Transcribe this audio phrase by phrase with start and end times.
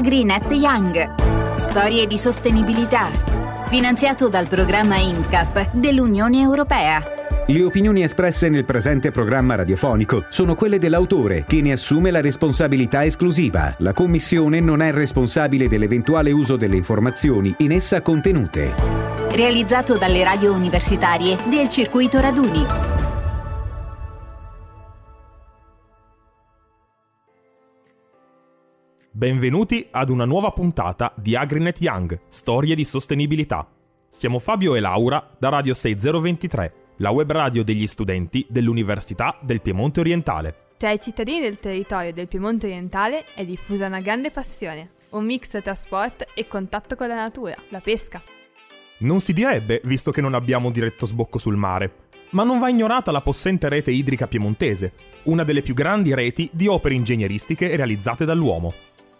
[0.00, 1.56] AgriNet Young.
[1.56, 3.10] Storie di sostenibilità.
[3.64, 7.02] Finanziato dal programma INCAP dell'Unione Europea.
[7.46, 13.04] Le opinioni espresse nel presente programma radiofonico sono quelle dell'autore, che ne assume la responsabilità
[13.04, 13.74] esclusiva.
[13.80, 18.72] La Commissione non è responsabile dell'eventuale uso delle informazioni in essa contenute.
[19.32, 22.99] Realizzato dalle radio universitarie del circuito Raduni.
[29.20, 33.68] Benvenuti ad una nuova puntata di AgriNet Young, Storie di sostenibilità.
[34.08, 40.00] Siamo Fabio e Laura da Radio 6023, la web radio degli studenti dell'Università del Piemonte
[40.00, 40.68] Orientale.
[40.78, 45.62] Tra i cittadini del territorio del Piemonte Orientale è diffusa una grande passione, un mix
[45.62, 48.22] tra sport e contatto con la natura, la pesca.
[49.00, 53.10] Non si direbbe, visto che non abbiamo diretto sbocco sul mare, ma non va ignorata
[53.10, 54.92] la possente rete idrica piemontese,
[55.24, 58.72] una delle più grandi reti di opere ingegneristiche realizzate dall'uomo.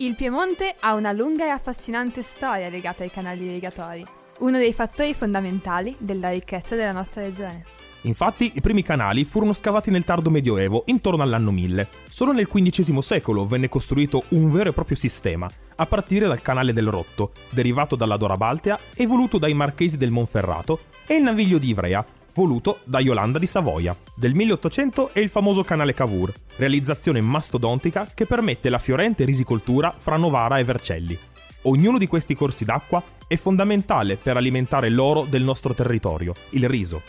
[0.02, 4.02] Il Piemonte ha una lunga e affascinante storia legata ai canali irrigatori,
[4.38, 7.64] uno dei fattori fondamentali della ricchezza della nostra regione.
[8.04, 11.86] Infatti, i primi canali furono scavati nel tardo Medioevo, intorno all'anno 1000.
[12.08, 16.72] Solo nel XV secolo venne costruito un vero e proprio sistema, a partire dal canale
[16.72, 21.58] del Rotto, derivato dalla Dora Baltea e voluto dai marchesi del Monferrato, e il naviglio
[21.58, 22.02] di Ivrea,
[22.40, 23.94] voluto da Yolanda di Savoia.
[24.14, 30.16] Del 1800 è il famoso canale Cavour, realizzazione mastodontica che permette la fiorente risicoltura fra
[30.16, 31.18] Novara e Vercelli.
[31.62, 37.02] Ognuno di questi corsi d'acqua è fondamentale per alimentare l'oro del nostro territorio, il riso.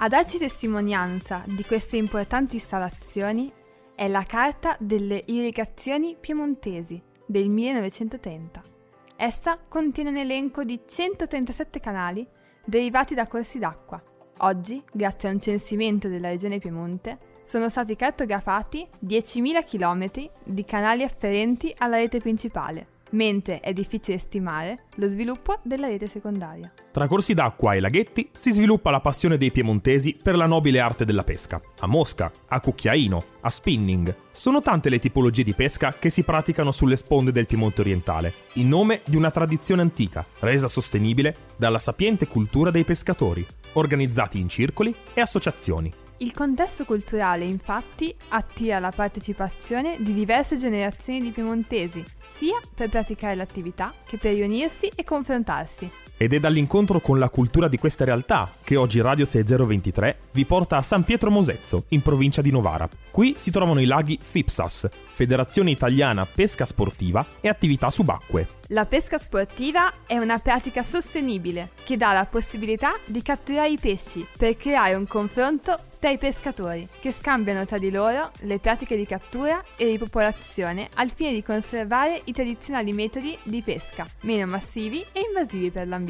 [0.00, 3.50] A darci testimonianza di queste importanti installazioni
[3.94, 8.62] è la Carta delle irrigazioni piemontesi del 1930.
[9.16, 12.26] Essa contiene un elenco di 137 canali
[12.66, 14.00] derivati da corsi d'acqua.
[14.40, 21.02] Oggi, grazie a un censimento della regione Piemonte, sono stati cartografati 10.000 km di canali
[21.02, 26.72] afferenti alla rete principale, mentre è difficile stimare lo sviluppo della rete secondaria.
[26.90, 31.04] Tra corsi d'acqua e laghetti si sviluppa la passione dei piemontesi per la nobile arte
[31.04, 31.60] della pesca.
[31.80, 34.14] A mosca, a cucchiaino, a spinning.
[34.32, 38.68] Sono tante le tipologie di pesca che si praticano sulle sponde del Piemonte orientale, in
[38.68, 44.94] nome di una tradizione antica, resa sostenibile dalla sapiente cultura dei pescatori, organizzati in circoli
[45.14, 45.92] e associazioni.
[46.20, 53.36] Il contesto culturale, infatti, attira la partecipazione di diverse generazioni di piemontesi, sia per praticare
[53.36, 56.07] l'attività che per riunirsi e confrontarsi.
[56.20, 60.76] Ed è dall'incontro con la cultura di queste realtà che oggi Radio 6023 vi porta
[60.76, 62.88] a San Pietro Mosezzo, in provincia di Novara.
[63.12, 68.56] Qui si trovano i laghi FIPSAS, Federazione Italiana Pesca Sportiva e Attività Subacquee.
[68.70, 74.26] La pesca sportiva è una pratica sostenibile che dà la possibilità di catturare i pesci
[74.36, 79.06] per creare un confronto tra i pescatori che scambiano tra di loro le pratiche di
[79.06, 85.20] cattura e ripopolazione al fine di conservare i tradizionali metodi di pesca, meno massivi e
[85.26, 86.07] invasivi per l'ambiente.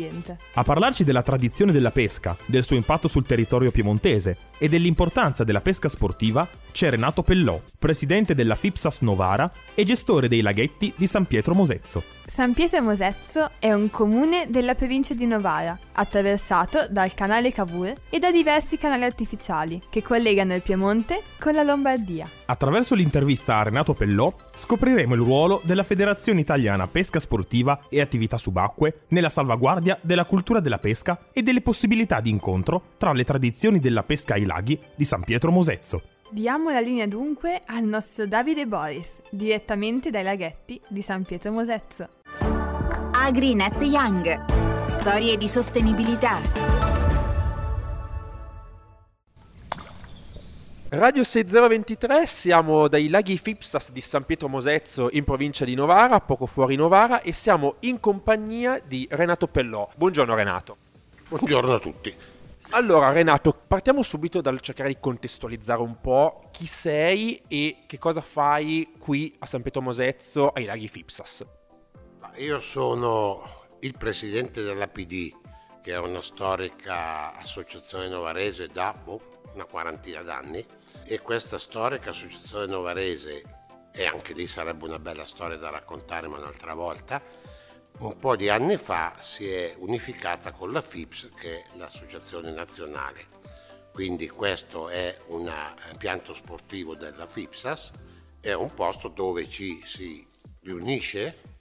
[0.55, 5.61] A parlarci della tradizione della pesca, del suo impatto sul territorio piemontese e dell'importanza della
[5.61, 11.27] pesca sportiva c'è Renato Pellò, presidente della FIPSAS Novara e gestore dei laghetti di San
[11.27, 12.03] Pietro Mosezzo.
[12.27, 18.19] San Pietro Mosezzo è un comune della provincia di Novara, attraversato dal canale Cavour e
[18.19, 22.29] da diversi canali artificiali che collegano il Piemonte con la Lombardia.
[22.47, 28.37] Attraverso l'intervista a Renato Pellò scopriremo il ruolo della Federazione Italiana Pesca Sportiva e Attività
[28.37, 33.79] Subacquee nella salvaguardia della cultura della pesca e delle possibilità di incontro tra le tradizioni
[33.79, 36.03] della pesca ai laghi di San Pietro Mosezzo.
[36.31, 42.09] Diamo la linea dunque al nostro Davide Boris, direttamente dai laghetti di San Pietro Mosezzo.
[43.13, 44.87] AgriNet Young.
[44.87, 46.68] Storie di sostenibilità.
[50.91, 56.47] Radio 6023, siamo dai laghi Fipsas di San Pietro Mosezzo in provincia di Novara, poco
[56.47, 59.87] fuori Novara, e siamo in compagnia di Renato Pellò.
[59.95, 60.79] Buongiorno Renato.
[61.29, 62.15] Buongiorno a tutti.
[62.71, 68.23] Allora Renato, partiamo subito dal cercare di contestualizzare un po' chi sei e che cosa
[68.23, 71.45] fai qui a San Pietro Mosezzo ai laghi Fipsas.
[72.37, 75.35] Io sono il presidente della PD,
[75.83, 80.65] che è una storica associazione novarese da boh, una quarantina d'anni
[81.05, 83.43] e questa storica associazione novarese,
[83.93, 87.23] e anche lì sarebbe una bella storia da raccontare ma un'altra volta,
[87.99, 93.27] un po' di anni fa si è unificata con la FIPS che è l'associazione nazionale.
[93.93, 95.53] Quindi questo è un
[95.91, 97.93] impianto sportivo della FIPSAS,
[98.41, 100.25] è un posto dove ci si
[100.61, 101.57] riunisce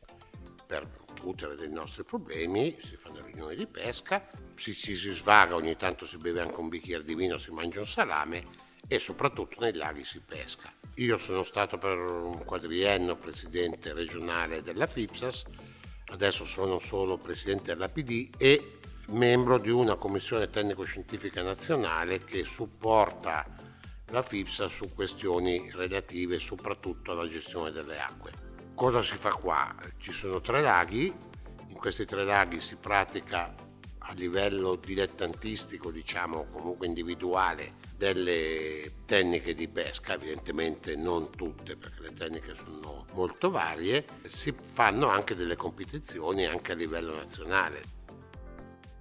[0.67, 0.87] per
[1.27, 6.05] discutere dei nostri problemi, si fanno riunioni di pesca, si, si, si svaga, ogni tanto
[6.05, 8.43] si beve anche un bicchiere di vino, si mangia un salame
[8.87, 10.71] e soprattutto nei laghi si pesca.
[10.95, 15.45] Io sono stato per un quadriennio presidente regionale della FIPSAS,
[16.07, 23.45] adesso sono solo presidente della PD e membro di una commissione tecnico-scientifica nazionale che supporta
[24.07, 28.31] la FIPSA su questioni relative soprattutto alla gestione delle acque.
[28.73, 29.75] Cosa si fa qua?
[29.97, 31.13] Ci sono tre laghi,
[31.67, 33.53] in questi tre laghi si pratica
[34.09, 42.13] a livello dilettantistico, diciamo comunque individuale, delle tecniche di pesca, evidentemente non tutte perché le
[42.13, 47.95] tecniche sono molto varie, si fanno anche delle competizioni anche a livello nazionale.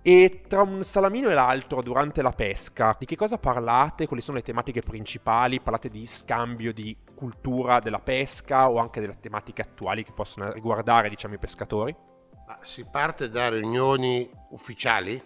[0.02, 4.06] E tra un salamino e l'altro durante la pesca, di che cosa parlate?
[4.06, 5.60] Quali sono le tematiche principali?
[5.60, 11.08] Parlate di scambio di cultura della pesca o anche delle tematiche attuali che possono riguardare
[11.08, 11.94] diciamo, i pescatori?
[12.62, 15.20] Si parte da riunioni ufficiali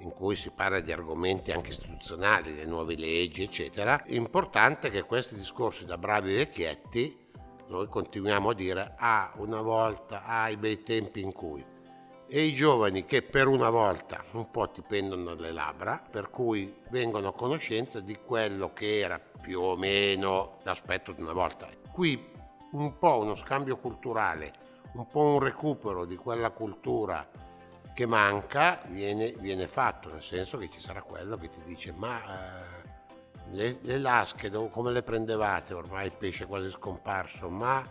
[0.00, 4.04] in cui si parla di argomenti anche istituzionali, le nuove leggi, eccetera.
[4.04, 7.26] È importante che questi discorsi da bravi vecchietti
[7.68, 11.62] noi continuiamo a dire ah, una volta, ah, i bei tempi in cui
[12.30, 16.74] e i giovani che per una volta un po' ti pendono le labbra, per cui
[16.90, 21.68] vengono a conoscenza di quello che era più o meno l'aspetto di una volta.
[21.90, 22.36] Qui
[22.72, 24.52] un po' uno scambio culturale,
[24.92, 27.26] un po' un recupero di quella cultura
[27.94, 32.20] che manca viene, viene fatto, nel senso che ci sarà quello che ti dice ma
[32.22, 32.78] eh,
[33.50, 35.74] le, le lasche come le prendevate?
[35.74, 37.82] Ormai il pesce è quasi scomparso, ma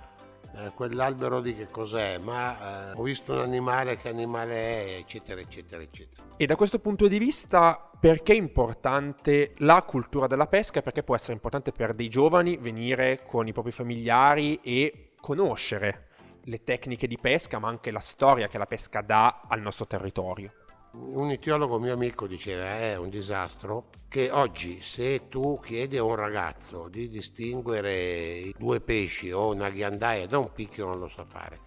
[0.56, 5.42] eh, quell'albero di che cos'è, ma eh, ho visto un animale, che animale è, eccetera,
[5.42, 6.24] eccetera, eccetera.
[6.38, 10.82] E da questo punto di vista, perché è importante la cultura della pesca?
[10.82, 16.07] Perché può essere importante per dei giovani venire con i propri familiari e conoscere
[16.48, 20.52] le tecniche di pesca, ma anche la storia che la pesca dà al nostro territorio
[20.98, 26.16] un itiologo mio amico diceva è un disastro che oggi se tu chiedi a un
[26.16, 31.60] ragazzo di distinguere due pesci o una ghiandaia da un picchio non lo sa fare.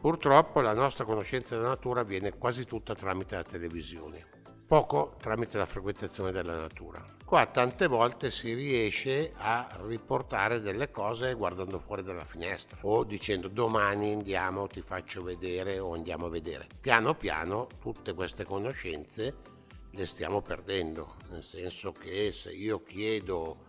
[0.00, 4.33] Purtroppo la nostra conoscenza della natura viene quasi tutta tramite la televisione
[4.66, 7.04] poco tramite la frequentazione della natura.
[7.24, 13.48] Qua tante volte si riesce a riportare delle cose guardando fuori dalla finestra o dicendo
[13.48, 16.66] domani andiamo, ti faccio vedere o andiamo a vedere.
[16.80, 19.52] Piano piano tutte queste conoscenze
[19.90, 23.63] le stiamo perdendo, nel senso che se io chiedo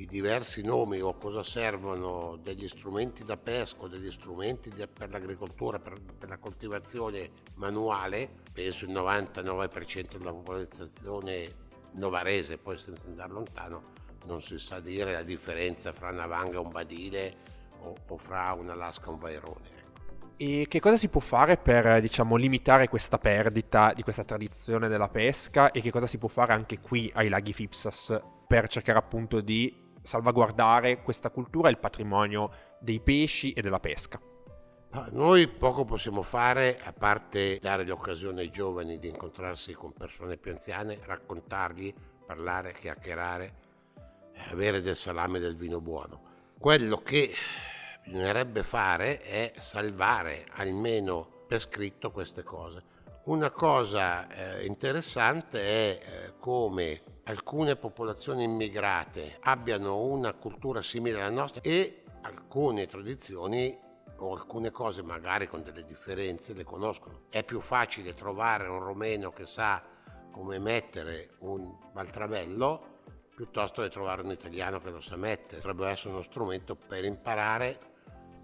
[0.00, 6.00] i diversi nomi o cosa servono degli strumenti da pesco, degli strumenti per l'agricoltura, per,
[6.18, 13.82] per, la coltivazione manuale, penso il 99% della popolazione novarese, poi senza andare lontano,
[14.24, 17.36] non si sa dire la differenza fra una vanga e un badile
[17.80, 19.68] o, o fra una lasca e un vairone.
[19.68, 20.34] Ecco.
[20.38, 25.08] E che cosa si può fare per diciamo, limitare questa perdita di questa tradizione della
[25.08, 28.18] pesca e che cosa si può fare anche qui ai laghi Fipsas
[28.50, 32.50] per cercare appunto di salvaguardare questa cultura e il patrimonio
[32.80, 34.20] dei pesci e della pesca.
[35.10, 40.50] Noi poco possiamo fare a parte dare l'occasione ai giovani di incontrarsi con persone più
[40.50, 41.94] anziane, raccontargli,
[42.26, 43.54] parlare, chiacchierare,
[44.50, 46.22] avere del salame e del vino buono.
[46.58, 47.32] Quello che
[48.04, 52.82] bisognerebbe fare è salvare almeno per scritto queste cose.
[53.24, 61.30] Una cosa eh, interessante è eh, come alcune popolazioni immigrate abbiano una cultura simile alla
[61.30, 63.78] nostra e alcune tradizioni
[64.16, 67.22] o alcune cose magari con delle differenze le conoscono.
[67.30, 69.80] È più facile trovare un romeno che sa
[70.32, 72.98] come mettere un baltravello
[73.34, 75.60] piuttosto che trovare un italiano che lo sa mettere.
[75.60, 77.78] Potrebbe essere uno strumento per imparare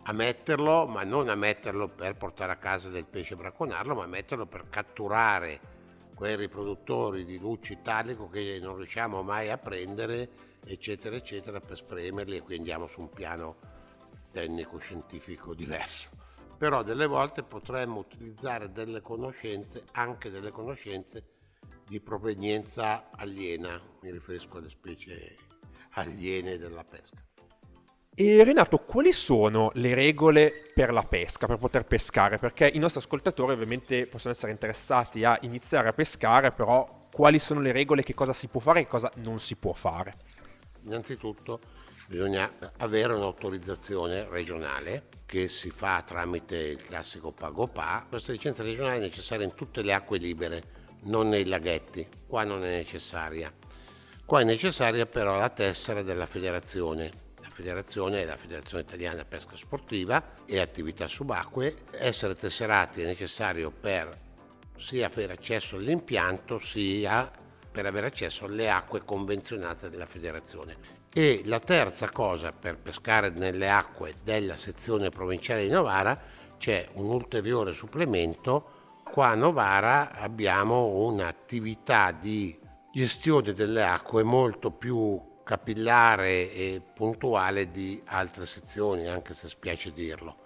[0.04, 4.04] a metterlo, ma non a metterlo per portare a casa del pesce e bracconarlo, ma
[4.04, 5.74] a metterlo per catturare
[6.16, 10.30] quei riproduttori di luce italico che non riusciamo mai a prendere,
[10.64, 13.56] eccetera, eccetera, per spremerli e qui andiamo su un piano
[14.32, 16.08] tecnico-scientifico diverso.
[16.56, 21.34] Però delle volte potremmo utilizzare delle conoscenze, anche delle conoscenze
[21.86, 25.36] di provenienza aliena, mi riferisco alle specie
[25.90, 27.22] aliene della pesca.
[28.18, 32.38] E Renato, quali sono le regole per la pesca, per poter pescare?
[32.38, 37.60] Perché i nostri ascoltatori ovviamente possono essere interessati a iniziare a pescare, però quali sono
[37.60, 40.14] le regole, che cosa si può fare e cosa non si può fare?
[40.84, 41.60] Innanzitutto
[42.08, 48.06] bisogna avere un'autorizzazione regionale che si fa tramite il classico PagoPA.
[48.08, 50.62] Questa licenza regionale è necessaria in tutte le acque libere,
[51.02, 52.08] non nei laghetti.
[52.26, 53.52] Qua non è necessaria.
[54.24, 57.24] Qua è necessaria però la tessera della federazione
[57.56, 61.74] federazione è la Federazione Italiana Pesca Sportiva e Attività Subacquee.
[61.92, 64.24] Essere tesserati è necessario per
[64.76, 67.30] sia avere accesso all'impianto sia
[67.72, 70.76] per avere accesso alle acque convenzionate della federazione.
[71.10, 76.20] E la terza cosa per pescare nelle acque della sezione provinciale di Novara
[76.58, 79.00] c'è un ulteriore supplemento.
[79.02, 82.58] Qua a Novara abbiamo un'attività di
[82.92, 90.38] gestione delle acque molto più capillare e puntuale di altre sezioni, anche se spiace dirlo.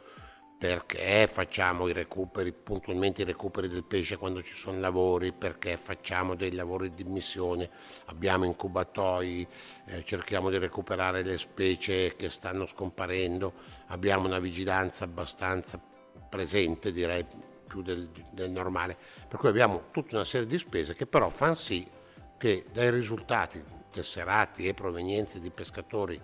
[0.59, 6.35] Perché facciamo i recuperi, puntualmente i recuperi del pesce quando ci sono lavori, perché facciamo
[6.35, 7.71] dei lavori di missione,
[8.07, 9.49] abbiamo incubatoi,
[9.87, 13.55] eh, cerchiamo di recuperare le specie che stanno scomparendo,
[13.87, 15.81] abbiamo una vigilanza abbastanza
[16.29, 17.25] presente, direi
[17.67, 21.55] più del, del normale, per cui abbiamo tutta una serie di spese che però fanno
[21.55, 21.89] sì
[22.37, 26.21] che dai risultati tesserati e provenienze di pescatori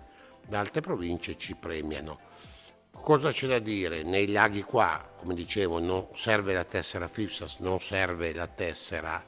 [0.47, 2.19] da altre province ci premiano.
[2.91, 4.03] Cosa c'è da dire?
[4.03, 9.23] Nei laghi qua, come dicevo, non serve la tessera FIPSAS, non serve la tessera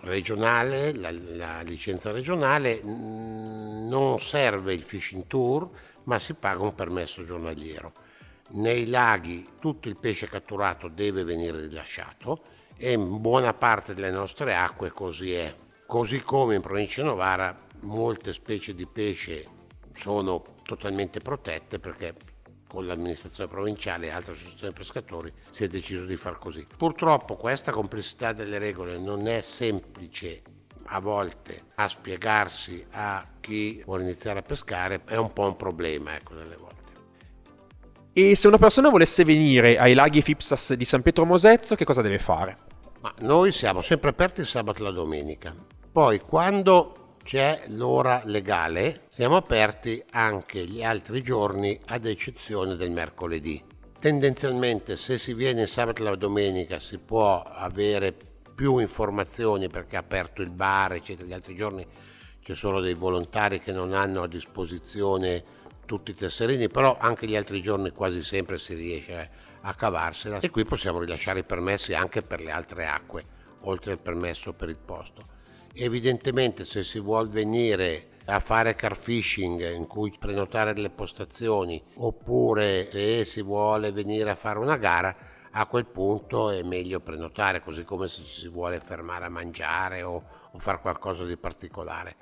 [0.00, 5.68] regionale, la, la licenza regionale, non serve il fishing tour,
[6.04, 7.92] ma si paga un permesso giornaliero.
[8.50, 12.42] Nei laghi tutto il pesce catturato deve venire rilasciato
[12.76, 15.54] e in buona parte delle nostre acque così è.
[15.86, 19.46] Così come in provincia di Novara molte specie di pesce
[19.92, 22.14] sono totalmente protette perché
[22.66, 26.66] con l'amministrazione provinciale e altre associazioni pescatori si è deciso di far così.
[26.76, 30.42] Purtroppo questa complessità delle regole non è semplice
[30.86, 36.14] a volte a spiegarsi a chi vuole iniziare a pescare, è un po' un problema,
[36.14, 36.72] ecco, delle volte.
[38.12, 42.02] E se una persona volesse venire ai laghi Fipsas di San Pietro Mosezzo, che cosa
[42.02, 42.56] deve fare?
[43.04, 45.54] Ma noi siamo sempre aperti il sabato e la domenica.
[45.92, 53.62] Poi quando c'è l'ora legale, siamo aperti anche gli altri giorni ad eccezione del mercoledì.
[53.98, 58.16] Tendenzialmente se si viene il sabato e la domenica si può avere
[58.54, 61.28] più informazioni perché è aperto il bar, eccetera.
[61.28, 61.86] Gli altri giorni
[62.42, 65.44] c'è solo dei volontari che non hanno a disposizione
[65.84, 70.50] tutti i tesserini, però anche gli altri giorni quasi sempre si riesce a cavarsela e
[70.50, 73.24] qui possiamo rilasciare i permessi anche per le altre acque,
[73.62, 75.32] oltre al permesso per il posto.
[75.72, 82.88] Evidentemente se si vuole venire a fare car fishing in cui prenotare delle postazioni oppure
[82.90, 85.14] se si vuole venire a fare una gara
[85.50, 90.02] a quel punto è meglio prenotare così come se ci si vuole fermare a mangiare
[90.02, 92.16] o, o fare qualcosa di particolare.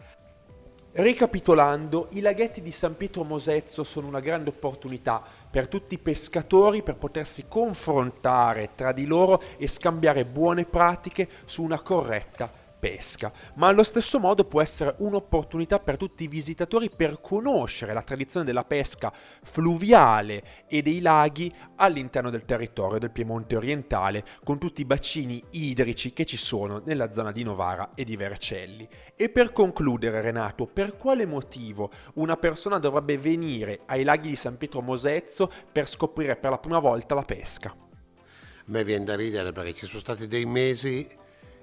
[0.94, 6.82] Ricapitolando, i laghetti di San Pietro Mosezzo sono una grande opportunità per tutti i pescatori
[6.82, 13.68] per potersi confrontare tra di loro e scambiare buone pratiche su una corretta pesca, ma
[13.68, 18.64] allo stesso modo può essere un'opportunità per tutti i visitatori per conoscere la tradizione della
[18.64, 25.40] pesca fluviale e dei laghi all'interno del territorio del Piemonte orientale, con tutti i bacini
[25.50, 28.88] idrici che ci sono nella zona di Novara e di Vercelli.
[29.14, 34.56] E per concludere, Renato, per quale motivo una persona dovrebbe venire ai laghi di San
[34.56, 37.70] Pietro Mosezzo per scoprire per la prima volta la pesca?
[37.70, 41.20] A me viene da ridere perché ci sono stati dei mesi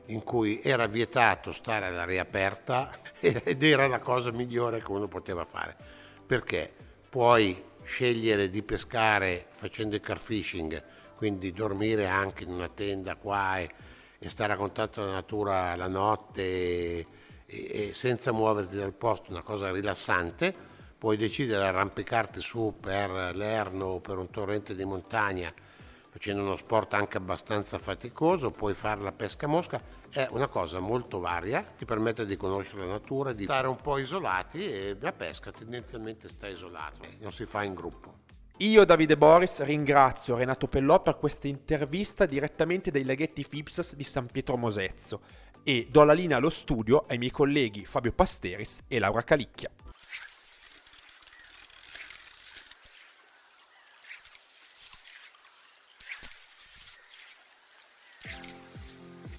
[0.10, 5.46] in cui era vietato stare all'aria aperta ed era la cosa migliore che uno poteva
[5.46, 5.76] fare,
[6.26, 6.72] perché
[7.10, 10.84] puoi scegliere di pescare facendo il car fishing,
[11.16, 13.70] quindi dormire anche in una tenda qua e,
[14.20, 17.06] e stare a contatto con la natura la notte e,
[17.46, 20.54] e, senza muoverti dal posto, una cosa rilassante,
[20.98, 25.54] puoi decidere di arrampicarti su per l'Erno o per un torrente di montagna
[26.10, 31.20] facendo uno sport anche abbastanza faticoso, puoi fare la pesca mosca, è una cosa molto
[31.20, 35.52] varia, ti permette di conoscere la natura, di stare un po' isolati e la pesca
[35.52, 38.28] tendenzialmente sta isolato, non si fa in gruppo.
[38.58, 44.26] Io, Davide Boris, ringrazio Renato Pellò per questa intervista direttamente dai laghetti Fipsas di San
[44.26, 45.22] Pietro Mosezzo
[45.64, 49.70] e do la linea allo studio ai miei colleghi Fabio Pasteris e Laura Calicchia.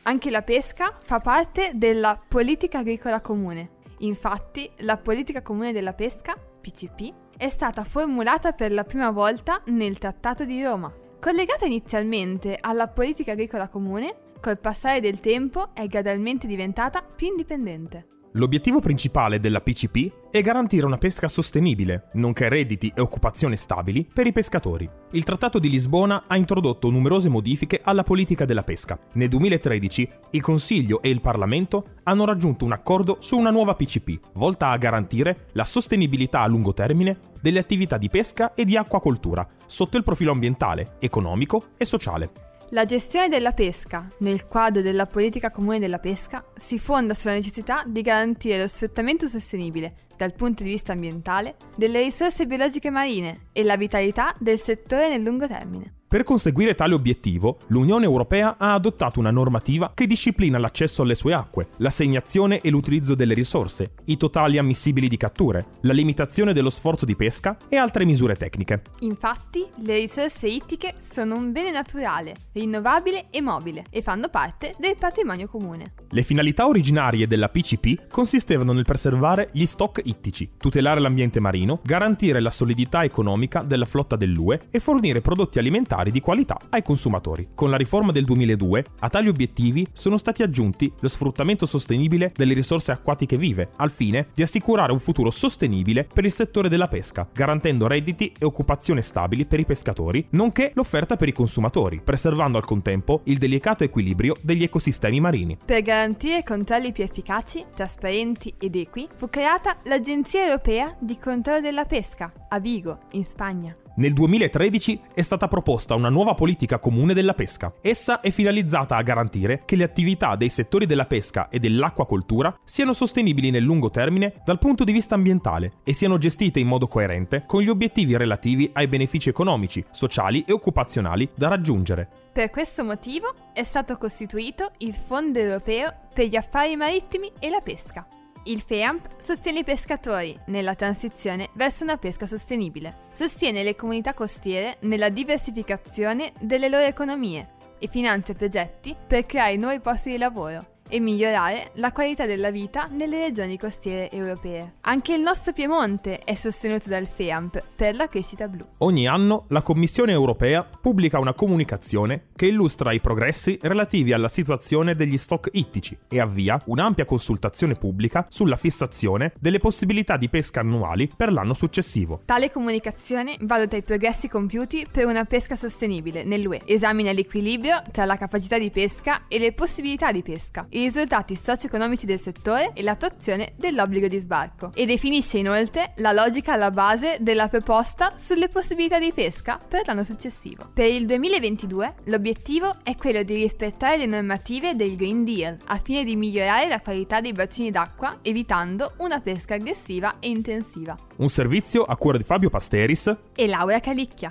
[0.02, 3.78] Anche la pesca fa parte della politica agricola comune.
[3.98, 9.98] Infatti, la politica comune della pesca, PCP, è stata formulata per la prima volta nel
[9.98, 10.92] Trattato di Roma.
[11.20, 18.06] Collegata inizialmente alla politica agricola comune, col passare del tempo è gradualmente diventata più indipendente.
[18.34, 24.28] L'obiettivo principale della PCP è garantire una pesca sostenibile, nonché redditi e occupazione stabili per
[24.28, 24.88] i pescatori.
[25.10, 28.96] Il Trattato di Lisbona ha introdotto numerose modifiche alla politica della pesca.
[29.14, 34.20] Nel 2013 il Consiglio e il Parlamento hanno raggiunto un accordo su una nuova PCP,
[34.34, 39.44] volta a garantire la sostenibilità a lungo termine delle attività di pesca e di acquacoltura,
[39.66, 42.49] sotto il profilo ambientale, economico e sociale.
[42.72, 47.82] La gestione della pesca, nel quadro della politica comune della pesca, si fonda sulla necessità
[47.84, 53.64] di garantire lo sfruttamento sostenibile, dal punto di vista ambientale, delle risorse biologiche marine e
[53.64, 55.99] la vitalità del settore nel lungo termine.
[56.10, 61.32] Per conseguire tale obiettivo, l'Unione Europea ha adottato una normativa che disciplina l'accesso alle sue
[61.32, 67.04] acque, l'assegnazione e l'utilizzo delle risorse, i totali ammissibili di catture, la limitazione dello sforzo
[67.04, 68.82] di pesca e altre misure tecniche.
[69.02, 74.96] Infatti, le risorse ittiche sono un bene naturale, rinnovabile e mobile e fanno parte del
[74.98, 75.92] patrimonio comune.
[76.08, 82.40] Le finalità originarie della PCP consistevano nel preservare gli stock ittici, tutelare l'ambiente marino, garantire
[82.40, 87.48] la solidità economica della flotta dell'UE e fornire prodotti alimentari alimentari di qualità ai consumatori.
[87.54, 92.54] Con la riforma del 2002, a tali obiettivi sono stati aggiunti lo sfruttamento sostenibile delle
[92.54, 97.28] risorse acquatiche vive, al fine di assicurare un futuro sostenibile per il settore della pesca,
[97.32, 102.64] garantendo redditi e occupazione stabili per i pescatori, nonché l'offerta per i consumatori, preservando al
[102.64, 105.58] contempo il delicato equilibrio degli ecosistemi marini.
[105.64, 111.84] Per garantire controlli più efficaci, trasparenti ed equi, fu creata l'Agenzia Europea di Controllo della
[111.84, 113.74] Pesca, a Vigo, in Spagna.
[114.00, 117.70] Nel 2013 è stata proposta una nuova politica comune della pesca.
[117.82, 122.94] Essa è finalizzata a garantire che le attività dei settori della pesca e dell'acquacoltura siano
[122.94, 127.42] sostenibili nel lungo termine dal punto di vista ambientale e siano gestite in modo coerente
[127.44, 132.08] con gli obiettivi relativi ai benefici economici, sociali e occupazionali da raggiungere.
[132.32, 137.60] Per questo motivo è stato costituito il Fondo europeo per gli affari marittimi e la
[137.60, 138.06] pesca.
[138.44, 144.78] Il FEAMP sostiene i pescatori nella transizione verso una pesca sostenibile, sostiene le comunità costiere
[144.80, 151.00] nella diversificazione delle loro economie e finanzia progetti per creare nuovi posti di lavoro e
[151.00, 154.74] migliorare la qualità della vita nelle regioni costiere europee.
[154.82, 158.64] Anche il nostro Piemonte è sostenuto dal FEAMP per la crescita blu.
[158.78, 164.94] Ogni anno la Commissione europea pubblica una comunicazione che illustra i progressi relativi alla situazione
[164.94, 171.10] degli stock ittici e avvia un'ampia consultazione pubblica sulla fissazione delle possibilità di pesca annuali
[171.14, 172.22] per l'anno successivo.
[172.24, 178.16] Tale comunicazione valuta i progressi compiuti per una pesca sostenibile nell'UE, esamina l'equilibrio tra la
[178.16, 183.52] capacità di pesca e le possibilità di pesca, i risultati socio-economici del settore e l'attuazione
[183.56, 189.12] dell'obbligo di sbarco e definisce inoltre la logica alla base della proposta sulle possibilità di
[189.12, 190.70] pesca per l'anno successivo.
[190.72, 196.04] Per il 2022 l'obiettivo è quello di rispettare le normative del Green Deal a fine
[196.04, 200.96] di migliorare la qualità dei bacini d'acqua evitando una pesca aggressiva e intensiva.
[201.16, 204.30] Un servizio a cura di Fabio Pasteris e Laura Calicchia.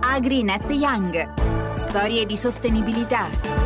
[0.00, 1.74] AgriNet Young.
[1.74, 3.59] Storie di sostenibilità.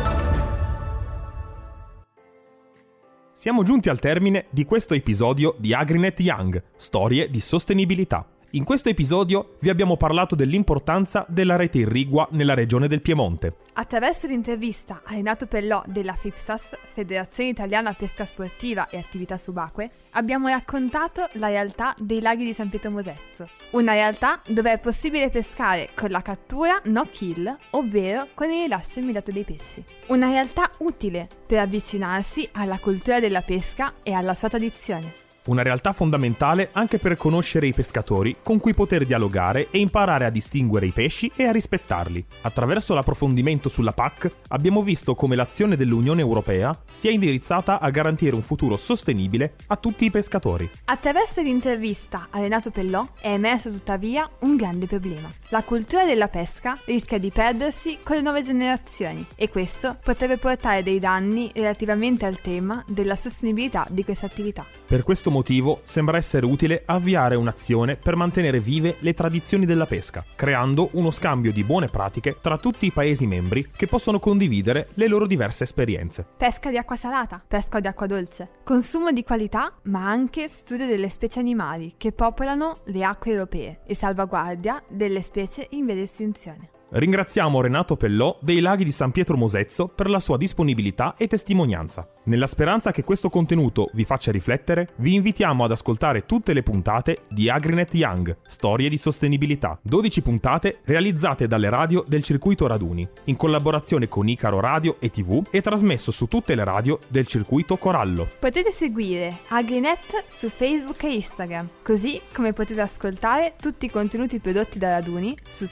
[3.45, 8.27] Siamo giunti al termine di questo episodio di Agrinet Young, storie di sostenibilità.
[8.55, 13.57] In questo episodio vi abbiamo parlato dell'importanza della rete irrigua nella regione del Piemonte.
[13.73, 20.47] Attraverso l'intervista a Renato Pellò della FIPSAS, Federazione Italiana Pesca Sportiva e Attività Subacquee, abbiamo
[20.47, 23.45] raccontato la realtà dei laghi di San Pietro Mosezzo.
[23.71, 28.99] Una realtà dove è possibile pescare con la cattura no kill, ovvero con il rilascio
[28.99, 29.83] immediato dei pesci.
[30.07, 35.93] Una realtà utile per avvicinarsi alla cultura della pesca e alla sua tradizione una realtà
[35.93, 40.91] fondamentale anche per conoscere i pescatori con cui poter dialogare e imparare a distinguere i
[40.91, 42.25] pesci e a rispettarli.
[42.41, 48.41] Attraverso l'approfondimento sulla PAC abbiamo visto come l'azione dell'Unione Europea sia indirizzata a garantire un
[48.41, 50.69] futuro sostenibile a tutti i pescatori.
[50.85, 55.29] Attraverso l'intervista a Renato Pellò è emerso tuttavia un grande problema.
[55.49, 60.83] La cultura della pesca rischia di perdersi con le nuove generazioni e questo potrebbe portare
[60.83, 64.65] dei danni relativamente al tema della sostenibilità di questa attività.
[64.85, 70.23] Per questo motivo sembra essere utile avviare un'azione per mantenere vive le tradizioni della pesca,
[70.35, 75.07] creando uno scambio di buone pratiche tra tutti i Paesi membri che possono condividere le
[75.07, 76.25] loro diverse esperienze.
[76.37, 81.09] Pesca di acqua salata, pesca di acqua dolce, consumo di qualità, ma anche studio delle
[81.09, 86.69] specie animali che popolano le acque europee e salvaguardia delle specie in via di estinzione.
[86.97, 92.07] Ringraziamo Renato Pellò dei Laghi di San Pietro Mosezzo per la sua disponibilità e testimonianza.
[92.23, 97.23] Nella speranza che questo contenuto vi faccia riflettere, vi invitiamo ad ascoltare tutte le puntate
[97.27, 99.77] di Agrinet Young, Storie di Sostenibilità.
[99.81, 105.43] 12 puntate realizzate dalle radio del circuito Raduni, in collaborazione con Icaro Radio e TV
[105.51, 108.25] e trasmesso su tutte le radio del circuito Corallo.
[108.39, 114.79] Potete seguire Agrinet su Facebook e Instagram, così come potete ascoltare tutti i contenuti prodotti
[114.79, 115.67] da Raduni su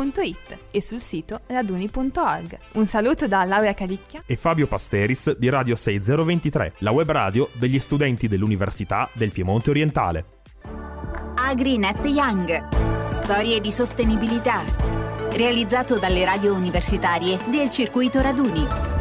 [0.00, 2.58] 6023.it e sul sito raduni.org.
[2.72, 7.78] Un saluto da Laura Calicchia e Fabio Pasteris di Radio 6023, la web radio degli
[7.78, 10.24] studenti dell'Università del Piemonte Orientale.
[11.34, 13.10] AgriNet Young.
[13.10, 14.62] Storie di sostenibilità.
[15.32, 18.99] realizzato dalle radio universitarie del circuito Raduni.